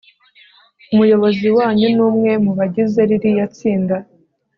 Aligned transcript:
umuyobozi 0.93 1.47
wanyu 1.57 1.87
ni 1.95 2.01
umwe 2.07 2.31
mubagize 2.43 3.01
ririya 3.09 3.45
tsinda 3.55 3.97